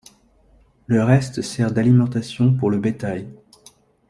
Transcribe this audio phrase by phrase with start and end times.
[0.87, 3.27] Le reste sert d'alimentation pour le bétail.